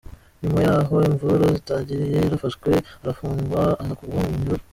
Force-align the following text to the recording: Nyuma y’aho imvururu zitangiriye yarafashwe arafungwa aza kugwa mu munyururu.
Nyuma 0.41 0.59
y’aho 0.65 0.95
imvururu 1.09 1.53
zitangiriye 1.57 2.17
yarafashwe 2.23 2.71
arafungwa 3.03 3.61
aza 3.81 3.93
kugwa 3.99 4.19
mu 4.21 4.29
munyururu. 4.33 4.63